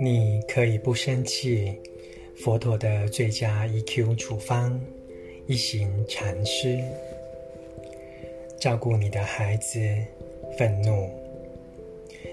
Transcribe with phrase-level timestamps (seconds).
[0.00, 1.74] 你可以不生气。
[2.36, 4.80] 佛陀的最佳 EQ 处方：
[5.46, 6.78] 一行禅师。
[8.58, 9.78] 照顾你的孩子，
[10.56, 11.10] 愤怒。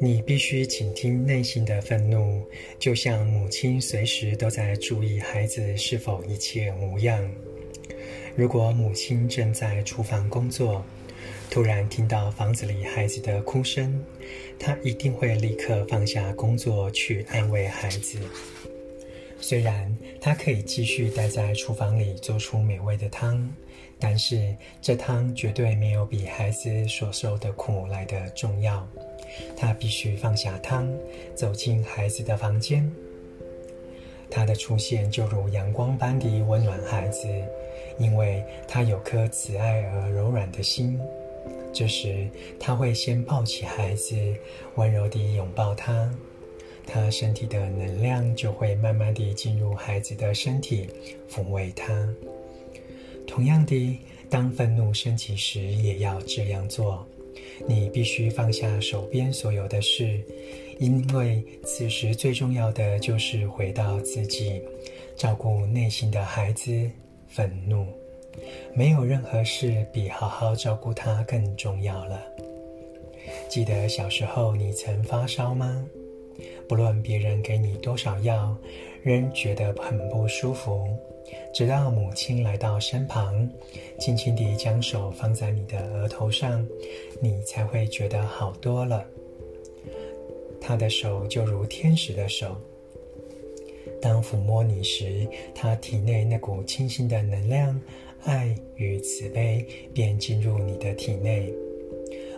[0.00, 2.42] 你必须倾听内心的愤怒，
[2.78, 7.28] 就像母亲随时都在注意孩子是否一切无恙。
[8.36, 10.84] 如果母亲正在厨房工作，
[11.50, 14.04] 突然听到房子里孩子的哭声，
[14.58, 18.18] 她一定会立刻放下工作去安慰孩子。
[19.40, 23.48] 虽然她可以继续待在厨房里做出美味的汤，
[23.98, 28.86] 但是这汤绝对没有比孩子所受的苦来的重要。
[29.56, 30.88] 她必须放下汤，
[31.34, 32.90] 走进孩子的房间。
[34.30, 37.26] 她的出现就如阳光般的温暖孩子，
[37.98, 40.98] 因为他有颗慈爱而柔软的心。
[41.72, 42.26] 这时，
[42.58, 44.16] 他会先抱起孩子，
[44.76, 46.10] 温柔地拥抱他。
[46.86, 50.88] 他身体的能量就会慢慢地进入孩子的身体，
[51.30, 52.08] 抚慰他。
[53.26, 53.98] 同样的，
[54.30, 57.06] 当愤怒升起时，也要这样做。
[57.66, 60.18] 你必须放下手边所有的事，
[60.78, 64.62] 因为此时最重要的就是回到自己，
[65.14, 66.90] 照顾内心的孩子。
[67.28, 67.86] 愤怒，
[68.74, 72.20] 没有任何事比好好照顾他更重要了。
[73.48, 75.84] 记得小时候你曾发烧吗？
[76.68, 78.56] 不论别人给你多少药，
[79.02, 80.86] 仍觉得很不舒服。
[81.52, 83.48] 直到母亲来到身旁，
[83.98, 86.66] 轻轻地将手放在你的额头上，
[87.20, 89.04] 你才会觉得好多了。
[90.60, 92.56] 她的手就如天使的手，
[94.00, 97.80] 当抚摸你时，他体内那股清新的能量、
[98.24, 101.52] 爱与慈悲便进入你的体内。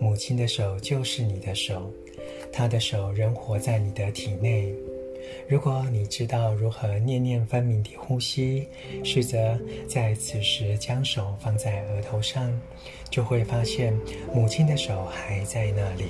[0.00, 1.90] 母亲的手就是你的手，
[2.52, 4.74] 她的手仍活在你的体内。
[5.48, 8.66] 如果你知道如何念念分明地呼吸，
[9.02, 12.52] 试着在此时将手放在额头上，
[13.08, 13.98] 就会发现
[14.34, 16.06] 母亲的手还在那里。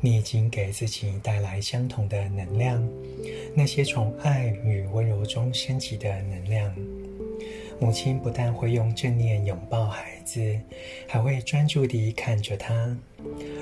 [0.00, 2.88] 你已经给自己带来相同的能量，
[3.54, 6.74] 那些从爱与温柔中升起的能量。
[7.80, 10.58] 母亲不但会用正念拥抱孩子，
[11.06, 12.96] 还会专注地看着他。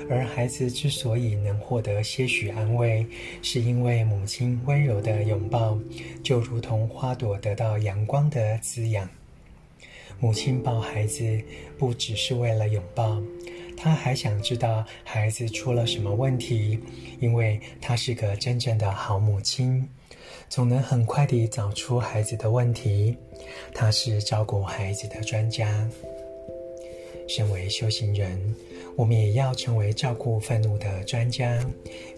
[0.09, 3.05] 而孩子之所以能获得些许安慰，
[3.41, 5.77] 是因为母亲温柔的拥抱，
[6.23, 9.07] 就如同花朵得到阳光的滋养。
[10.19, 11.39] 母亲抱孩子
[11.77, 13.21] 不只是为了拥抱，
[13.77, 16.77] 他还想知道孩子出了什么问题，
[17.19, 19.87] 因为他是个真正的好母亲，
[20.49, 23.15] 总能很快地找出孩子的问题。
[23.73, 25.87] 他是照顾孩子的专家。
[27.29, 28.55] 身为修行人，
[28.95, 31.59] 我们也要成为照顾愤怒的专家，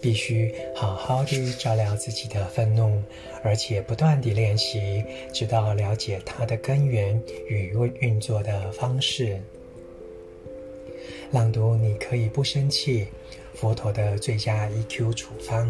[0.00, 3.02] 必须好好地照料自己的愤怒，
[3.42, 5.04] 而且不断地练习，
[5.34, 9.40] 直到了解它的根源与运作的方式。
[11.32, 13.06] 朗读，你可以不生气。
[13.54, 15.68] 佛陀的最佳 EQ 处方。